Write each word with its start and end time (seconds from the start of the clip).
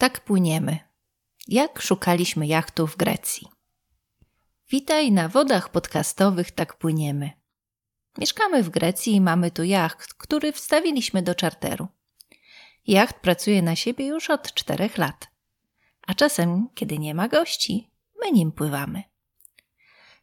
Tak 0.00 0.20
płyniemy. 0.20 0.78
Jak 1.48 1.82
szukaliśmy 1.82 2.46
jachtu 2.46 2.86
w 2.86 2.96
Grecji. 2.96 3.48
Witaj 4.70 5.12
na 5.12 5.28
wodach 5.28 5.68
podcastowych 5.68 6.50
Tak 6.50 6.78
płyniemy. 6.78 7.30
Mieszkamy 8.18 8.62
w 8.62 8.70
Grecji 8.70 9.14
i 9.14 9.20
mamy 9.20 9.50
tu 9.50 9.64
jacht, 9.64 10.14
który 10.14 10.52
wstawiliśmy 10.52 11.22
do 11.22 11.34
czarteru. 11.34 11.88
Jacht 12.86 13.16
pracuje 13.16 13.62
na 13.62 13.76
siebie 13.76 14.06
już 14.06 14.30
od 14.30 14.54
czterech 14.54 14.98
lat. 14.98 15.28
A 16.06 16.14
czasem, 16.14 16.68
kiedy 16.74 16.98
nie 16.98 17.14
ma 17.14 17.28
gości, 17.28 17.90
my 18.20 18.32
nim 18.32 18.52
pływamy. 18.52 19.02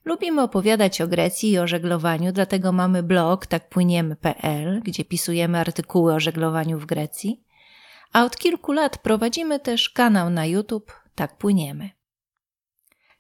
Lubimy 0.06 0.42
opowiadać 0.42 1.02
o 1.02 1.08
Grecji 1.08 1.52
i 1.52 1.60
o 1.60 1.68
żeglowaniu, 1.68 2.32
dlatego 2.32 2.72
mamy 2.72 3.04
blog 3.04 3.46
takpłyniemy.pl, 3.46 4.82
gdzie 4.84 5.06
pisujemy 5.06 5.60
artykuły 5.60 6.14
o 6.14 6.20
żeglowaniu 6.20 6.80
w 6.80 6.86
Grecji 6.86 7.47
a 8.14 8.26
od 8.26 8.38
kilku 8.38 8.72
lat 8.72 8.98
prowadzimy 8.98 9.60
też 9.60 9.90
kanał 9.90 10.30
na 10.30 10.46
YouTube 10.46 10.94
Tak 11.16 11.38
Płyniemy. 11.38 11.90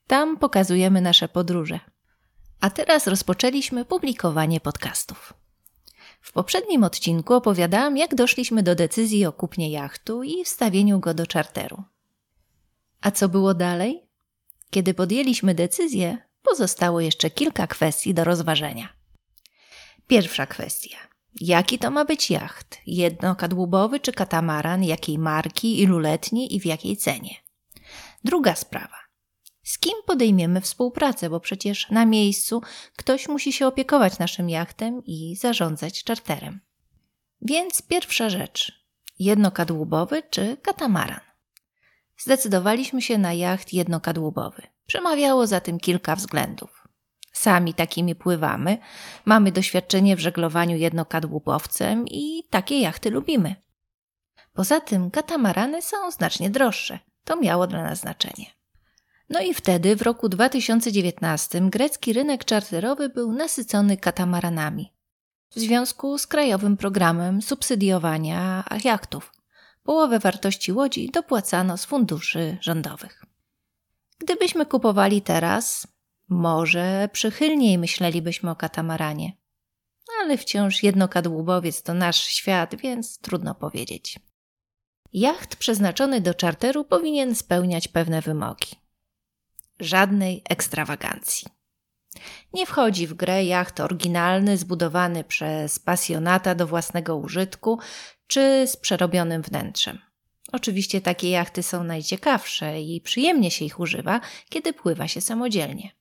Tam 0.07 0.37
pokazujemy 0.37 1.01
nasze 1.01 1.27
podróże. 1.27 1.79
A 2.61 2.69
teraz 2.69 3.07
rozpoczęliśmy 3.07 3.85
publikowanie 3.85 4.59
podcastów. 4.59 5.33
W 6.21 6.31
poprzednim 6.31 6.83
odcinku 6.83 7.33
opowiadałam, 7.33 7.97
jak 7.97 8.15
doszliśmy 8.15 8.63
do 8.63 8.75
decyzji 8.75 9.25
o 9.25 9.33
kupnie 9.33 9.71
jachtu 9.71 10.23
i 10.23 10.43
wstawieniu 10.43 10.99
go 10.99 11.13
do 11.13 11.27
czarteru. 11.27 11.83
A 13.01 13.11
co 13.11 13.29
było 13.29 13.53
dalej? 13.53 14.07
Kiedy 14.69 14.93
podjęliśmy 14.93 15.55
decyzję, 15.55 16.17
pozostało 16.41 17.01
jeszcze 17.01 17.29
kilka 17.29 17.67
kwestii 17.67 18.13
do 18.13 18.23
rozważenia. 18.23 18.89
Pierwsza 20.07 20.45
kwestia. 20.45 21.06
Jaki 21.41 21.79
to 21.79 21.91
ma 21.91 22.05
być 22.05 22.31
jacht? 22.31 22.77
Jednokadłubowy 22.87 23.99
czy 23.99 24.11
katamaran? 24.11 24.83
Jakiej 24.83 25.17
marki, 25.17 25.81
iluletni 25.81 26.55
i 26.55 26.59
w 26.59 26.65
jakiej 26.65 26.97
cenie? 26.97 27.35
Druga 28.23 28.55
sprawa. 28.55 28.97
Z 29.63 29.79
kim 29.79 29.93
podejmiemy 30.05 30.61
współpracę, 30.61 31.29
bo 31.29 31.39
przecież 31.39 31.89
na 31.89 32.05
miejscu 32.05 32.61
ktoś 32.95 33.27
musi 33.27 33.53
się 33.53 33.67
opiekować 33.67 34.19
naszym 34.19 34.49
jachtem 34.49 35.01
i 35.05 35.35
zarządzać 35.35 36.03
czarterem. 36.03 36.59
Więc 37.41 37.81
pierwsza 37.81 38.29
rzecz. 38.29 38.87
Jednokadłubowy 39.19 40.23
czy 40.29 40.57
katamaran? 40.57 41.19
Zdecydowaliśmy 42.17 43.01
się 43.01 43.17
na 43.17 43.33
jacht 43.33 43.73
jednokadłubowy. 43.73 44.61
Przemawiało 44.85 45.47
za 45.47 45.59
tym 45.59 45.79
kilka 45.79 46.15
względów. 46.15 46.76
Sami 47.37 47.73
takimi 47.73 48.15
pływamy, 48.15 48.77
mamy 49.25 49.51
doświadczenie 49.51 50.15
w 50.15 50.19
żeglowaniu 50.19 50.77
jednokadłubowcem 50.77 52.05
i 52.07 52.43
takie 52.49 52.79
jachty 52.79 53.09
lubimy. 53.09 53.55
Poza 54.53 54.81
tym 54.81 55.11
katamarany 55.11 55.81
są 55.81 56.11
znacznie 56.11 56.49
droższe. 56.49 56.99
To 57.23 57.35
miało 57.35 57.67
dla 57.67 57.83
nas 57.83 57.99
znaczenie. 57.99 58.45
No 59.29 59.41
i 59.41 59.53
wtedy, 59.53 59.95
w 59.95 60.01
roku 60.01 60.29
2019, 60.29 61.61
grecki 61.61 62.13
rynek 62.13 62.45
czarterowy 62.45 63.09
był 63.09 63.31
nasycony 63.31 63.97
katamaranami. 63.97 64.93
W 65.49 65.59
związku 65.59 66.17
z 66.17 66.27
krajowym 66.27 66.77
programem 66.77 67.41
subsydiowania 67.41 68.63
jachtów. 68.83 69.33
Połowę 69.83 70.19
wartości 70.19 70.71
łodzi 70.71 71.11
dopłacano 71.13 71.77
z 71.77 71.85
funduszy 71.85 72.57
rządowych. 72.61 73.25
Gdybyśmy 74.19 74.65
kupowali 74.65 75.21
teraz, 75.21 75.87
może 76.29 77.09
przychylniej 77.13 77.77
myślelibyśmy 77.77 78.51
o 78.51 78.55
katamaranie. 78.55 79.31
Ale 80.21 80.37
wciąż 80.37 80.83
jednokadłubowiec 80.83 81.83
to 81.83 81.93
nasz 81.93 82.23
świat, 82.23 82.75
więc 82.75 83.19
trudno 83.19 83.55
powiedzieć. 83.55 84.19
Jacht 85.13 85.55
przeznaczony 85.55 86.21
do 86.21 86.33
czarteru 86.33 86.85
powinien 86.85 87.35
spełniać 87.35 87.87
pewne 87.87 88.21
wymogi. 88.21 88.75
Żadnej 89.79 90.41
ekstrawagancji. 90.49 91.47
Nie 92.53 92.65
wchodzi 92.65 93.07
w 93.07 93.13
grę 93.13 93.45
jacht 93.45 93.79
oryginalny, 93.79 94.57
zbudowany 94.57 95.23
przez 95.23 95.79
pasjonata 95.79 96.55
do 96.55 96.67
własnego 96.67 97.17
użytku, 97.17 97.79
czy 98.27 98.67
z 98.67 98.77
przerobionym 98.77 99.41
wnętrzem. 99.41 99.99
Oczywiście 100.51 101.01
takie 101.01 101.29
jachty 101.29 101.63
są 101.63 101.83
najciekawsze 101.83 102.81
i 102.81 103.01
przyjemnie 103.01 103.51
się 103.51 103.65
ich 103.65 103.79
używa, 103.79 104.21
kiedy 104.49 104.73
pływa 104.73 105.07
się 105.07 105.21
samodzielnie. 105.21 105.91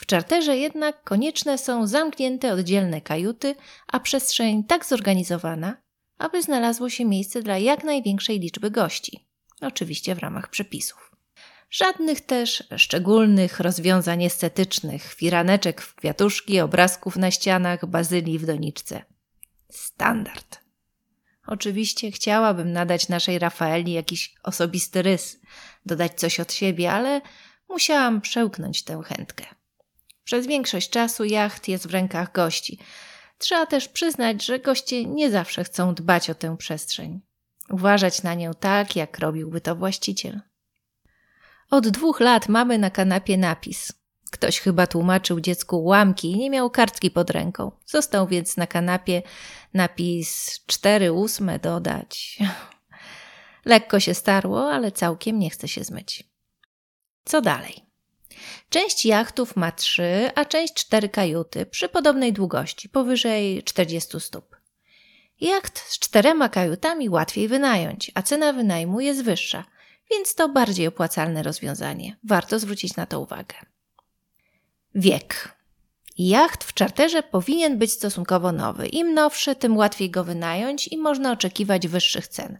W 0.00 0.06
czarterze 0.06 0.56
jednak 0.56 1.04
konieczne 1.04 1.58
są 1.58 1.86
zamknięte 1.86 2.52
oddzielne 2.52 3.00
kajuty, 3.00 3.54
a 3.86 4.00
przestrzeń 4.00 4.64
tak 4.64 4.84
zorganizowana, 4.84 5.76
aby 6.18 6.42
znalazło 6.42 6.90
się 6.90 7.04
miejsce 7.04 7.42
dla 7.42 7.58
jak 7.58 7.84
największej 7.84 8.40
liczby 8.40 8.70
gości, 8.70 9.26
oczywiście 9.60 10.14
w 10.14 10.18
ramach 10.18 10.50
przepisów. 10.50 11.10
Żadnych 11.70 12.20
też 12.20 12.64
szczególnych 12.76 13.60
rozwiązań 13.60 14.24
estetycznych, 14.24 15.14
firaneczek 15.14 15.80
w 15.80 15.94
kwiatuszki, 15.94 16.60
obrazków 16.60 17.16
na 17.16 17.30
ścianach, 17.30 17.86
bazylii 17.86 18.38
w 18.38 18.46
doniczce. 18.46 19.04
Standard. 19.70 20.60
Oczywiście 21.46 22.12
chciałabym 22.12 22.72
nadać 22.72 23.08
naszej 23.08 23.38
Rafaeli 23.38 23.92
jakiś 23.92 24.34
osobisty 24.42 25.02
rys, 25.02 25.40
dodać 25.86 26.20
coś 26.20 26.40
od 26.40 26.52
siebie, 26.52 26.92
ale 26.92 27.20
musiałam 27.68 28.20
przełknąć 28.20 28.82
tę 28.82 29.02
chętkę. 29.06 29.59
Przez 30.24 30.46
większość 30.46 30.90
czasu 30.90 31.24
jacht 31.24 31.68
jest 31.68 31.86
w 31.86 31.90
rękach 31.90 32.32
gości. 32.32 32.78
Trzeba 33.38 33.66
też 33.66 33.88
przyznać, 33.88 34.44
że 34.44 34.58
goście 34.58 35.04
nie 35.04 35.30
zawsze 35.30 35.64
chcą 35.64 35.94
dbać 35.94 36.30
o 36.30 36.34
tę 36.34 36.56
przestrzeń, 36.56 37.20
uważać 37.70 38.22
na 38.22 38.34
nią 38.34 38.54
tak, 38.60 38.96
jak 38.96 39.18
robiłby 39.18 39.60
to 39.60 39.76
właściciel. 39.76 40.40
Od 41.70 41.88
dwóch 41.88 42.20
lat 42.20 42.48
mamy 42.48 42.78
na 42.78 42.90
kanapie 42.90 43.36
napis. 43.36 43.92
Ktoś 44.30 44.60
chyba 44.60 44.86
tłumaczył 44.86 45.40
dziecku 45.40 45.84
łamki 45.84 46.32
i 46.32 46.38
nie 46.38 46.50
miał 46.50 46.70
kartki 46.70 47.10
pod 47.10 47.30
ręką. 47.30 47.72
Został 47.86 48.26
więc 48.26 48.56
na 48.56 48.66
kanapie 48.66 49.22
napis 49.74 50.60
4 50.66 51.12
ósme 51.12 51.58
dodać. 51.58 52.38
Lekko 53.64 54.00
się 54.00 54.14
starło, 54.14 54.72
ale 54.72 54.92
całkiem 54.92 55.38
nie 55.38 55.50
chce 55.50 55.68
się 55.68 55.84
zmyć. 55.84 56.30
Co 57.24 57.40
dalej? 57.40 57.89
Część 58.68 59.06
jachtów 59.06 59.56
ma 59.56 59.72
trzy, 59.72 60.30
a 60.34 60.44
część 60.44 60.74
cztery 60.74 61.08
kajuty 61.08 61.66
przy 61.66 61.88
podobnej 61.88 62.32
długości, 62.32 62.88
powyżej 62.88 63.62
40 63.62 64.20
stóp. 64.20 64.56
Jacht 65.40 65.78
z 65.78 65.98
czterema 65.98 66.48
kajutami 66.48 67.08
łatwiej 67.08 67.48
wynająć, 67.48 68.10
a 68.14 68.22
cena 68.22 68.52
wynajmu 68.52 69.00
jest 69.00 69.22
wyższa, 69.22 69.64
więc 70.10 70.34
to 70.34 70.48
bardziej 70.48 70.86
opłacalne 70.86 71.42
rozwiązanie. 71.42 72.16
Warto 72.24 72.58
zwrócić 72.58 72.96
na 72.96 73.06
to 73.06 73.20
uwagę. 73.20 73.54
Wiek. 74.94 75.60
Jacht 76.18 76.64
w 76.64 76.74
czarterze 76.74 77.22
powinien 77.22 77.78
być 77.78 77.92
stosunkowo 77.92 78.52
nowy. 78.52 78.86
Im 78.86 79.14
nowszy, 79.14 79.54
tym 79.54 79.76
łatwiej 79.76 80.10
go 80.10 80.24
wynająć 80.24 80.88
i 80.88 80.98
można 80.98 81.32
oczekiwać 81.32 81.88
wyższych 81.88 82.28
cen. 82.28 82.58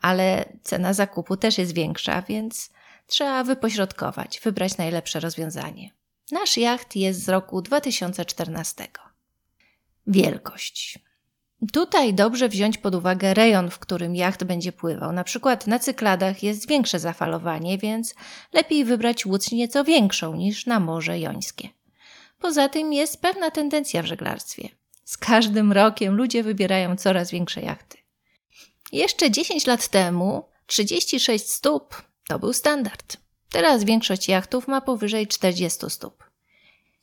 Ale 0.00 0.44
cena 0.62 0.92
zakupu 0.92 1.36
też 1.36 1.58
jest 1.58 1.74
większa, 1.74 2.22
więc 2.22 2.70
Trzeba 3.06 3.44
wypośrodkować, 3.44 4.40
wybrać 4.40 4.76
najlepsze 4.76 5.20
rozwiązanie. 5.20 5.90
Nasz 6.32 6.56
jacht 6.56 6.96
jest 6.96 7.24
z 7.24 7.28
roku 7.28 7.62
2014. 7.62 8.88
Wielkość. 10.06 10.98
Tutaj 11.72 12.14
dobrze 12.14 12.48
wziąć 12.48 12.78
pod 12.78 12.94
uwagę 12.94 13.34
rejon, 13.34 13.70
w 13.70 13.78
którym 13.78 14.16
jacht 14.16 14.44
będzie 14.44 14.72
pływał. 14.72 15.12
Na 15.12 15.24
przykład 15.24 15.66
na 15.66 15.78
cykladach 15.78 16.42
jest 16.42 16.68
większe 16.68 16.98
zafalowanie, 16.98 17.78
więc 17.78 18.14
lepiej 18.52 18.84
wybrać 18.84 19.26
łódź 19.26 19.52
nieco 19.52 19.84
większą 19.84 20.34
niż 20.34 20.66
na 20.66 20.80
Morze 20.80 21.20
Jońskie. 21.20 21.68
Poza 22.38 22.68
tym 22.68 22.92
jest 22.92 23.20
pewna 23.20 23.50
tendencja 23.50 24.02
w 24.02 24.06
żeglarstwie. 24.06 24.68
Z 25.04 25.16
każdym 25.16 25.72
rokiem 25.72 26.14
ludzie 26.14 26.42
wybierają 26.42 26.96
coraz 26.96 27.30
większe 27.30 27.60
jachty. 27.60 27.98
Jeszcze 28.92 29.30
10 29.30 29.66
lat 29.66 29.88
temu 29.88 30.48
36 30.66 31.50
stóp 31.50 32.02
to 32.28 32.38
był 32.38 32.52
standard. 32.52 33.16
Teraz 33.50 33.84
większość 33.84 34.28
jachtów 34.28 34.68
ma 34.68 34.80
powyżej 34.80 35.26
40 35.26 35.90
stóp. 35.90 36.24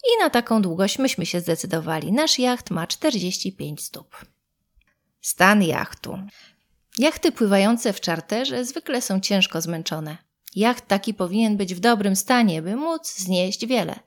I 0.08 0.24
na 0.24 0.30
taką 0.30 0.62
długość 0.62 1.00
myśmy 1.00 1.26
się 1.26 1.40
zdecydowali. 1.40 2.12
Nasz 2.12 2.40
jacht 2.40 2.72
ma 2.72 2.88
45 2.88 3.84
stóp. 3.84 4.26
Stan 5.22 5.64
jachtu. 5.64 6.20
Jachty 6.98 7.32
pływające 7.32 7.94
w 7.94 8.02
czarterze 8.02 8.66
zwykle 8.66 9.02
są 9.02 9.20
ciężko 9.20 9.62
zmęczone. 9.62 10.18
Jacht 10.56 10.88
taki 10.88 11.14
powinien 11.14 11.58
być 11.58 11.76
w 11.76 11.80
dobrym 11.80 12.16
stanie, 12.16 12.62
by 12.62 12.76
móc 12.76 13.16
znieść 13.18 13.66
wiele. 13.66 14.00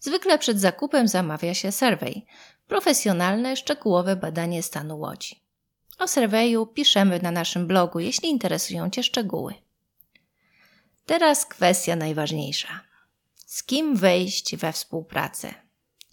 Zwykle 0.00 0.38
przed 0.38 0.60
zakupem 0.60 1.08
zamawia 1.08 1.54
się 1.54 1.72
survey, 1.72 2.22
profesjonalne, 2.66 3.56
szczegółowe 3.56 4.16
badanie 4.16 4.62
stanu 4.62 4.98
łodzi. 4.98 5.42
O 5.98 6.08
surveyu 6.08 6.66
piszemy 6.66 7.20
na 7.22 7.30
naszym 7.30 7.66
blogu, 7.66 8.00
jeśli 8.00 8.28
interesują 8.28 8.90
Cię 8.90 9.02
szczegóły. 9.02 9.54
Teraz 11.10 11.46
kwestia 11.46 11.96
najważniejsza. 11.96 12.80
Z 13.46 13.62
kim 13.62 13.96
wejść 13.96 14.56
we 14.56 14.72
współpracę? 14.72 15.54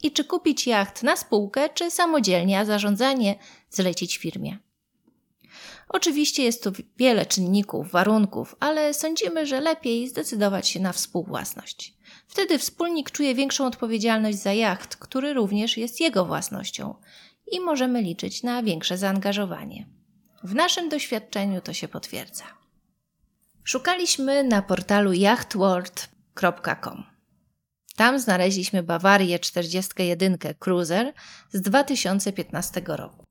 I 0.04 0.12
czy 0.12 0.24
kupić 0.24 0.68
jacht 0.68 1.04
na 1.04 1.16
spółkę, 1.16 1.70
czy 1.70 1.92
samodzielnie, 1.92 2.60
a 2.60 2.66
zarządzanie 2.66 3.36
zlecić 3.70 4.18
firmie? 4.18 4.58
Oczywiście 5.90 6.44
jest 6.44 6.64
tu 6.64 6.72
wiele 6.98 7.26
czynników, 7.26 7.92
warunków, 7.92 8.56
ale 8.60 8.94
sądzimy, 8.94 9.46
że 9.46 9.62
lepiej 9.62 10.10
zdecydować 10.10 10.68
się 10.68 10.80
na 10.80 10.94
współwłasność. 10.94 11.94
Wtedy 12.28 12.60
wspólnik 12.60 13.12
czuje 13.12 13.36
większą 13.36 13.66
odpowiedzialność 13.66 14.38
za 14.38 14.54
jacht, 14.54 14.96
który 14.96 15.34
również 15.34 15.78
jest 15.78 16.00
jego 16.00 16.26
własnością 16.26 16.96
i 17.52 17.60
możemy 17.60 18.02
liczyć 18.02 18.44
na 18.44 18.64
większe 18.64 18.98
zaangażowanie. 18.98 19.88
W 20.44 20.56
naszym 20.56 20.90
doświadczeniu 20.90 21.62
to 21.62 21.74
się 21.74 21.88
potwierdza. 21.88 22.67
Szukaliśmy 23.68 24.44
na 24.44 24.62
portalu 24.62 25.14
yachtworld.com. 25.14 27.04
Tam 27.96 28.20
znaleźliśmy 28.20 28.84
Bawarię 28.84 29.40
41 29.40 30.38
Cruiser 30.60 31.14
z 31.52 31.62
2015 31.62 32.82
roku. 32.88 33.26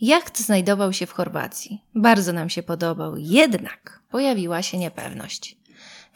Jacht 0.00 0.40
znajdował 0.40 0.92
się 0.92 1.06
w 1.06 1.12
Chorwacji. 1.12 1.84
Bardzo 1.94 2.32
nam 2.32 2.50
się 2.50 2.62
podobał, 2.62 3.16
jednak 3.16 4.02
pojawiła 4.10 4.62
się 4.62 4.78
niepewność. 4.78 5.56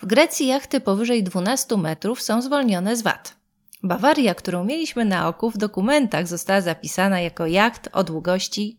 W 0.03 0.06
Grecji 0.06 0.47
jachty 0.47 0.81
powyżej 0.81 1.23
12 1.23 1.77
metrów 1.77 2.23
są 2.23 2.43
zwolnione 2.43 2.97
z 2.97 3.03
VAT. 3.03 3.37
Bawaria, 3.83 4.35
którą 4.35 4.65
mieliśmy 4.65 5.05
na 5.05 5.29
oku, 5.29 5.50
w 5.50 5.59
dokumentach 5.59 6.27
została 6.27 6.61
zapisana 6.61 7.21
jako 7.21 7.47
jacht 7.47 7.89
o 7.93 8.05
długości 8.05 8.79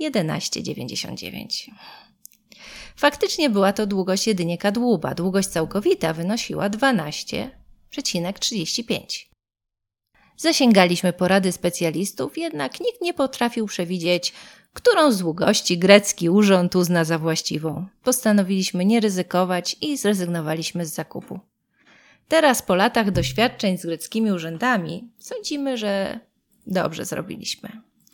11,99. 0.00 1.70
Faktycznie 2.98 3.50
była 3.50 3.72
to 3.72 3.86
długość 3.86 4.26
jedynie 4.26 4.58
kadłuba. 4.58 5.14
Długość 5.14 5.48
całkowita 5.48 6.12
wynosiła 6.12 6.70
12,35. 6.70 9.26
Zasięgaliśmy 10.36 11.12
porady 11.12 11.52
specjalistów, 11.52 12.38
jednak 12.38 12.80
nikt 12.80 13.02
nie 13.02 13.14
potrafił 13.14 13.66
przewidzieć, 13.66 14.32
którą 14.72 15.12
z 15.12 15.18
długości 15.18 15.78
grecki 15.78 16.30
urząd 16.30 16.76
uzna 16.76 17.04
za 17.04 17.18
właściwą. 17.18 17.86
Postanowiliśmy 18.04 18.84
nie 18.84 19.00
ryzykować 19.00 19.76
i 19.80 19.96
zrezygnowaliśmy 19.96 20.86
z 20.86 20.94
zakupu. 20.94 21.40
Teraz, 22.28 22.62
po 22.62 22.74
latach 22.74 23.10
doświadczeń 23.10 23.78
z 23.78 23.86
greckimi 23.86 24.32
urzędami, 24.32 25.10
sądzimy, 25.18 25.78
że 25.78 26.20
dobrze 26.66 27.04
zrobiliśmy. 27.04 27.68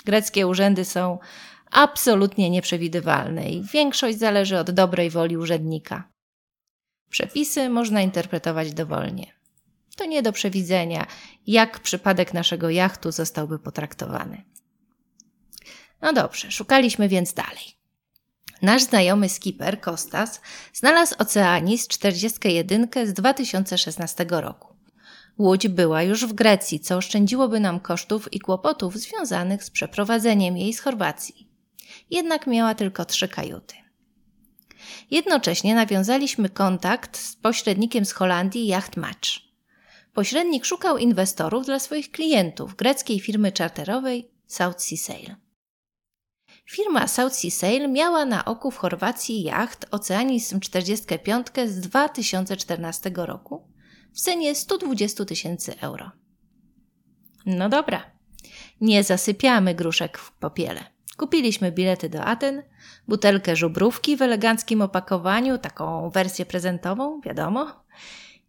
Greckie 0.05 0.47
urzędy 0.47 0.85
są 0.85 1.19
absolutnie 1.71 2.51
nieprzewidywalne 2.51 3.51
i 3.51 3.63
większość 3.63 4.19
zależy 4.19 4.59
od 4.59 4.71
dobrej 4.71 5.11
woli 5.11 5.37
urzędnika. 5.37 6.09
Przepisy 7.11 7.69
można 7.69 8.03
interpretować 8.03 8.73
dowolnie. 8.73 9.27
To 9.97 10.05
nie 10.05 10.23
do 10.23 10.33
przewidzenia, 10.33 11.07
jak 11.47 11.81
przypadek 11.81 12.35
naszego 12.35 12.71
jachtu 12.71 13.13
zostałby 13.13 13.59
potraktowany. 13.59 14.45
No 16.03 16.13
dobrze, 16.13 16.51
szukaliśmy 16.51 17.09
więc 17.09 17.35
dalej. 17.35 17.75
Nasz 18.63 18.83
znajomy 18.83 19.29
skipper 19.29 19.81
Kostas 19.81 20.41
znalazł 20.73 21.15
Oceanis 21.19 21.89
41 21.89 22.89
z 23.05 23.13
2016 23.13 24.27
roku. 24.31 24.75
Łódź 25.39 25.69
była 25.69 26.03
już 26.03 26.27
w 26.27 26.33
Grecji, 26.33 26.81
co 26.81 26.97
oszczędziłoby 26.97 27.61
nam 27.61 27.81
kosztów 27.81 28.33
i 28.33 28.41
kłopotów 28.41 28.97
związanych 28.97 29.65
z 29.65 29.71
przeprowadzeniem 29.71 30.57
jej 30.57 30.73
z 30.73 30.81
Chorwacji. 30.81 31.54
Jednak 32.11 32.47
miała 32.47 32.75
tylko 32.75 33.05
trzy 33.05 33.29
kajuty. 33.29 33.75
Jednocześnie 35.11 35.75
nawiązaliśmy 35.75 36.49
kontakt 36.49 37.19
z 37.19 37.37
pośrednikiem 37.37 38.05
z 38.05 38.13
Holandii 38.13 38.67
Yacht 38.67 38.97
Match. 38.97 39.29
Pośrednik 40.13 40.65
szukał 40.65 40.99
inwestorów 40.99 41.67
dla 41.67 41.79
swoich 41.79 42.11
klientów 42.11 42.77
greckiej 42.77 43.21
firmy 43.21 43.53
czarterowej 43.53 44.31
South 44.47 44.83
Sea 44.83 44.99
Sail. 44.99 45.35
Firma 46.71 47.09
South 47.09 47.35
Sea 47.35 47.51
Sail 47.51 47.93
miała 47.93 48.25
na 48.25 48.45
oku 48.45 48.71
w 48.71 48.77
Chorwacji 48.77 49.43
jacht 49.43 49.87
Oceanism 49.91 50.61
45 50.61 51.47
z 51.67 51.81
2014 51.81 53.11
roku 53.15 53.69
w 54.15 54.21
cenie 54.21 54.55
120 54.55 55.25
tysięcy 55.25 55.81
euro. 55.81 56.11
No 57.47 57.69
dobra, 57.69 58.11
nie 58.81 59.05
zasypiamy 59.05 59.75
gruszek 59.75 60.19
w 60.19 60.33
popiele. 60.33 60.94
Kupiliśmy 61.17 61.73
bilety 61.73 62.09
do 62.09 62.25
Aten, 62.25 62.63
butelkę 63.09 63.57
żubrówki 63.57 64.17
w 64.17 64.23
eleganckim 64.23 64.83
opakowaniu, 64.83 65.59
taką 65.59 66.11
wersję 66.11 66.47
prezentową, 66.47 67.21
wiadomo, 67.21 67.85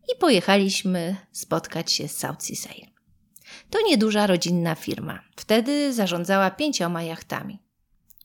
i 0.08 0.20
pojechaliśmy 0.20 1.16
spotkać 1.32 1.92
się 1.92 2.08
z 2.08 2.18
South 2.18 2.44
Sea 2.44 2.56
Sail. 2.56 2.88
To 3.70 3.80
nieduża 3.88 4.28
rodzinna 4.28 4.76
firma. 4.76 5.20
Wtedy 5.36 5.94
zarządzała 5.94 6.52
pięcioma 6.52 7.04
jachtami. 7.04 7.60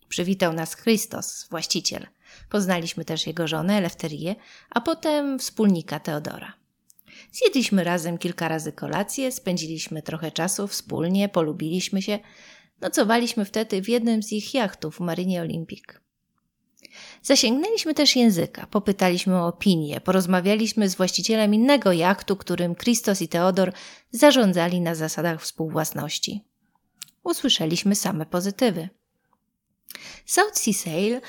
Przywitał 0.09 0.53
nas 0.53 0.77
Christos, 0.77 1.47
właściciel. 1.51 2.07
Poznaliśmy 2.49 3.05
też 3.05 3.27
jego 3.27 3.49
żonę 3.49 3.79
Elefterię, 3.79 4.35
a 4.71 4.81
potem 4.81 5.39
wspólnika 5.39 6.01
Teodora. 6.01 6.53
Zjedliśmy 7.33 7.85
razem 7.85 8.19
kilka 8.19 8.49
razy 8.49 8.73
kolację, 8.73 9.33
spędziliśmy 9.33 10.03
trochę 10.03 10.33
czasu 10.33 10.67
wspólnie, 10.67 11.29
polubiliśmy 11.29 12.03
się. 12.03 12.19
Nocowaliśmy 12.81 13.45
wtedy 13.45 13.83
w 13.83 13.89
jednym 13.89 14.23
z 14.23 14.33
ich 14.33 14.55
jachtów 14.55 14.97
w 14.97 15.01
Marinie 15.01 15.41
Olympic. 15.41 15.85
Zasięgnęliśmy 17.23 17.95
też 17.95 18.17
języka, 18.17 18.67
popytaliśmy 18.67 19.37
o 19.37 19.47
opinię, 19.47 20.01
porozmawialiśmy 20.01 20.89
z 20.89 20.95
właścicielem 20.95 21.55
innego 21.55 21.93
jachtu, 21.93 22.37
którym 22.37 22.75
Christos 22.75 23.23
i 23.23 23.29
Teodor 23.29 23.73
zarządzali 24.11 24.81
na 24.81 24.95
zasadach 24.95 25.43
współwłasności. 25.43 26.45
Usłyszeliśmy 27.23 27.95
same 27.95 28.27
pozytywy. 28.27 28.89
South 30.27 30.59
Sea 30.59 30.75
Sail 30.75 31.21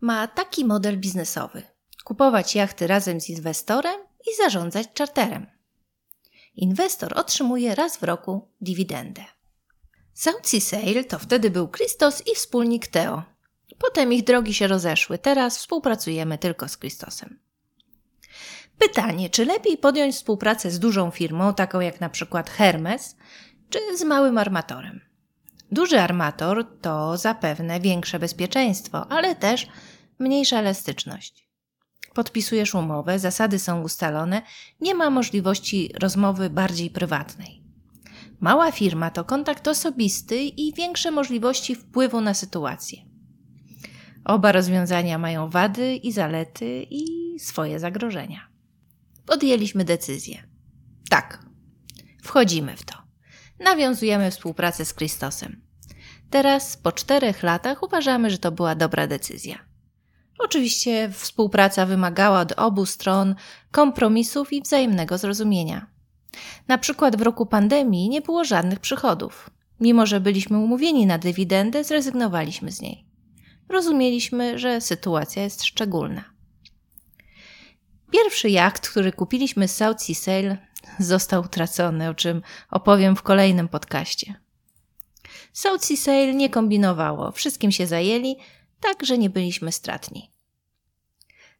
ma 0.00 0.28
taki 0.28 0.64
model 0.64 0.98
biznesowy: 0.98 1.62
kupować 2.04 2.54
jachty 2.54 2.86
razem 2.86 3.20
z 3.20 3.28
inwestorem 3.28 4.00
i 4.20 4.42
zarządzać 4.42 4.88
czarterem. 4.94 5.46
Inwestor 6.56 7.18
otrzymuje 7.18 7.74
raz 7.74 7.96
w 7.96 8.02
roku 8.02 8.48
dywidendę. 8.60 9.24
Sea 10.14 10.60
Sail 10.60 11.04
to 11.04 11.18
wtedy 11.18 11.50
był 11.50 11.68
Christos 11.68 12.22
i 12.32 12.34
wspólnik 12.34 12.86
Theo. 12.86 13.22
Potem 13.78 14.12
ich 14.12 14.24
drogi 14.24 14.54
się 14.54 14.66
rozeszły, 14.66 15.18
teraz 15.18 15.58
współpracujemy 15.58 16.38
tylko 16.38 16.68
z 16.68 16.78
Christosem. 16.78 17.38
Pytanie, 18.78 19.30
czy 19.30 19.44
lepiej 19.44 19.78
podjąć 19.78 20.14
współpracę 20.14 20.70
z 20.70 20.78
dużą 20.78 21.10
firmą, 21.10 21.54
taką 21.54 21.80
jak 21.80 22.00
na 22.00 22.08
przykład 22.08 22.50
Hermes, 22.50 23.16
czy 23.70 23.98
z 23.98 24.04
małym 24.04 24.38
armatorem? 24.38 25.00
Duży 25.70 26.00
armator 26.00 26.66
to 26.80 27.16
zapewne 27.16 27.80
większe 27.80 28.18
bezpieczeństwo, 28.18 29.06
ale 29.10 29.34
też 29.34 29.66
mniejsza 30.18 30.58
elastyczność. 30.58 31.48
Podpisujesz 32.14 32.74
umowę, 32.74 33.18
zasady 33.18 33.58
są 33.58 33.82
ustalone, 33.82 34.42
nie 34.80 34.94
ma 34.94 35.10
możliwości 35.10 35.92
rozmowy 36.00 36.50
bardziej 36.50 36.90
prywatnej. 36.90 37.61
Mała 38.42 38.72
firma 38.72 39.10
to 39.10 39.24
kontakt 39.24 39.68
osobisty 39.68 40.42
i 40.42 40.74
większe 40.74 41.10
możliwości 41.10 41.74
wpływu 41.74 42.20
na 42.20 42.34
sytuację. 42.34 42.98
Oba 44.24 44.52
rozwiązania 44.52 45.18
mają 45.18 45.50
wady 45.50 45.94
i 45.94 46.12
zalety 46.12 46.86
i 46.90 47.04
swoje 47.38 47.80
zagrożenia. 47.80 48.48
Podjęliśmy 49.26 49.84
decyzję. 49.84 50.42
Tak, 51.10 51.46
wchodzimy 52.22 52.76
w 52.76 52.84
to. 52.84 52.94
Nawiązujemy 53.60 54.30
współpracę 54.30 54.84
z 54.84 54.94
Kristosem. 54.94 55.62
Teraz, 56.30 56.76
po 56.76 56.92
czterech 56.92 57.42
latach, 57.42 57.82
uważamy, 57.82 58.30
że 58.30 58.38
to 58.38 58.52
była 58.52 58.74
dobra 58.74 59.06
decyzja. 59.06 59.58
Oczywiście 60.38 61.10
współpraca 61.12 61.86
wymagała 61.86 62.40
od 62.40 62.52
obu 62.52 62.86
stron 62.86 63.34
kompromisów 63.70 64.52
i 64.52 64.62
wzajemnego 64.62 65.18
zrozumienia. 65.18 65.91
Na 66.68 66.78
przykład 66.78 67.16
w 67.16 67.22
roku 67.22 67.46
pandemii 67.46 68.08
nie 68.08 68.20
było 68.20 68.44
żadnych 68.44 68.80
przychodów. 68.80 69.50
Mimo, 69.80 70.06
że 70.06 70.20
byliśmy 70.20 70.58
umówieni 70.58 71.06
na 71.06 71.18
dywidendę, 71.18 71.84
zrezygnowaliśmy 71.84 72.72
z 72.72 72.80
niej. 72.80 73.06
Rozumieliśmy, 73.68 74.58
że 74.58 74.80
sytuacja 74.80 75.42
jest 75.42 75.64
szczególna. 75.64 76.24
Pierwszy 78.10 78.50
jacht, 78.50 78.88
który 78.88 79.12
kupiliśmy 79.12 79.68
z 79.68 79.76
South 79.76 80.02
Sea 80.02 80.14
Sail, 80.14 80.56
został 80.98 81.42
utracony, 81.42 82.08
o 82.08 82.14
czym 82.14 82.42
opowiem 82.70 83.16
w 83.16 83.22
kolejnym 83.22 83.68
podcaście. 83.68 84.34
South 85.52 85.84
Sea 85.84 85.96
Sail 85.96 86.36
nie 86.36 86.50
kombinowało, 86.50 87.32
wszystkim 87.32 87.72
się 87.72 87.86
zajęli, 87.86 88.36
tak 88.80 89.06
że 89.06 89.18
nie 89.18 89.30
byliśmy 89.30 89.72
stratni. 89.72 90.31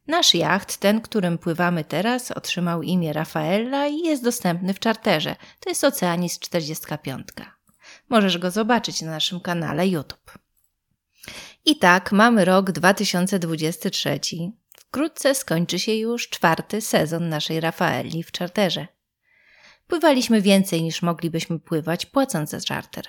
Nasz 0.07 0.33
jacht, 0.33 0.77
ten, 0.77 1.01
którym 1.01 1.37
pływamy 1.37 1.83
teraz, 1.83 2.31
otrzymał 2.31 2.81
imię 2.81 3.13
Rafaela 3.13 3.87
i 3.87 3.97
jest 3.97 4.23
dostępny 4.23 4.73
w 4.73 4.79
czarterze. 4.79 5.35
To 5.59 5.69
jest 5.69 5.83
Oceanis 5.83 6.39
45. 6.39 7.27
Możesz 8.09 8.37
go 8.37 8.51
zobaczyć 8.51 9.01
na 9.01 9.11
naszym 9.11 9.39
kanale 9.39 9.87
YouTube. 9.87 10.37
I 11.65 11.77
tak 11.77 12.11
mamy 12.11 12.45
rok 12.45 12.71
2023. 12.71 14.19
Wkrótce 14.75 15.35
skończy 15.35 15.79
się 15.79 15.93
już 15.93 16.29
czwarty 16.29 16.81
sezon 16.81 17.29
naszej 17.29 17.59
Rafaeli 17.59 18.23
w 18.23 18.31
czarterze. 18.31 18.87
Pływaliśmy 19.87 20.41
więcej 20.41 20.83
niż 20.83 21.01
moglibyśmy 21.01 21.59
pływać, 21.59 22.05
płacąc 22.05 22.49
za 22.49 22.59
czarter. 22.59 23.07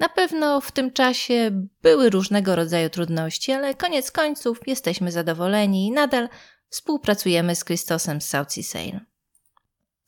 Na 0.00 0.08
pewno 0.08 0.60
w 0.60 0.72
tym 0.72 0.92
czasie 0.92 1.50
były 1.82 2.10
różnego 2.10 2.56
rodzaju 2.56 2.90
trudności, 2.90 3.52
ale 3.52 3.74
koniec 3.74 4.10
końców 4.10 4.60
jesteśmy 4.66 5.12
zadowoleni 5.12 5.86
i 5.86 5.92
nadal 5.92 6.28
współpracujemy 6.68 7.56
z 7.56 7.64
Krystosem 7.64 8.20
z 8.20 8.28
South 8.28 8.52
Sea 8.52 8.62
Sail. 8.62 9.00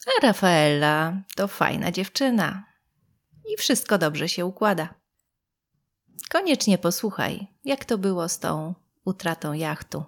A 0.06 0.26
Rafaela 0.26 1.22
to 1.36 1.48
fajna 1.48 1.92
dziewczyna 1.92 2.64
i 3.52 3.56
wszystko 3.56 3.98
dobrze 3.98 4.28
się 4.28 4.46
układa. 4.46 4.94
Koniecznie 6.30 6.78
posłuchaj, 6.78 7.46
jak 7.64 7.84
to 7.84 7.98
było 7.98 8.28
z 8.28 8.38
tą 8.38 8.74
utratą 9.04 9.52
jachtu. 9.52 10.04